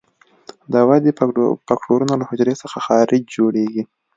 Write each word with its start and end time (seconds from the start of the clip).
د 0.71 0.73
ودې 0.89 1.11
فکټورونه 1.67 2.13
له 2.19 2.25
حجرې 2.29 2.55
څخه 2.61 2.77
خارج 2.85 3.21
جوړیږي. 3.35 3.83